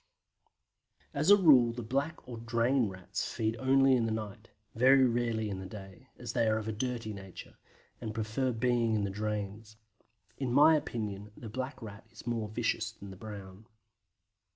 [1.13, 5.47] As a rule the Black or Drain Rats feed only in the night, very rarely
[5.47, 7.59] in the day, as they are of a dirty nature,
[8.01, 9.77] and prefer being in the drains.
[10.39, 13.67] In my opinion the Black Rat is more vicious than the Brown.